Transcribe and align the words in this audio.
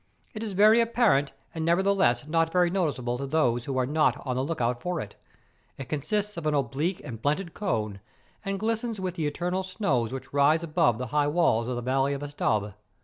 It 0.33 0.41
is 0.41 0.53
very 0.53 0.81
apparent 0.81 1.31
and 1.53 1.63
nevertheless 1.63 2.25
not 2.25 2.51
very 2.51 2.71
noticeable 2.71 3.19
to 3.19 3.27
those 3.27 3.65
who 3.65 3.77
are 3.77 3.85
not 3.85 4.19
on 4.25 4.35
the 4.35 4.43
look 4.43 4.59
out 4.59 4.81
for 4.81 4.99
it. 4.99 5.13
It 5.77 5.89
consists 5.89 6.37
of 6.37 6.47
an' 6.47 6.55
oblique 6.55 7.03
and 7.03 7.21
blunted 7.21 7.53
cone, 7.53 7.99
and 8.43 8.59
glistens 8.59 8.99
with 8.99 9.13
the 9.13 9.27
eternal 9.27 9.61
snows 9.61 10.11
which 10.11 10.33
rise 10.33 10.63
above 10.63 10.97
the 10.97 11.05
high 11.13 11.27
walls 11.27 11.67
of 11.67 11.75
the 11.75 11.83
valley 11.83 12.13
of 12.13 12.23
Estaube. 12.23 12.73